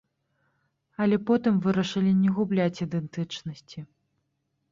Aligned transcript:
Але 1.05 1.17
потым 1.27 1.59
вырашылі 1.65 2.13
не 2.23 2.29
губляць 2.37 2.81
ідэнтычнасці. 2.85 3.79